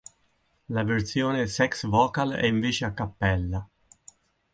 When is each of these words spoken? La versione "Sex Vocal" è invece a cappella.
La 0.69 0.81
versione 0.83 1.45
"Sex 1.45 1.85
Vocal" 1.85 2.31
è 2.31 2.47
invece 2.47 2.85
a 2.85 2.91
cappella. 2.91 3.69